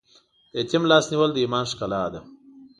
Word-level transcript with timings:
د 0.51 0.53
یتیم 0.61 0.83
لاس 0.91 1.05
نیول 1.11 1.31
د 1.33 1.37
ایمان 1.43 1.65
ښکلا 1.71 2.03
ده. 2.13 2.21